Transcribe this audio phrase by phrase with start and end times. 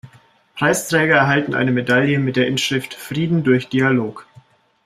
[0.55, 4.25] Preisträger erhalten eine Medaille mit der Inschrift „Frieden durch Dialog“.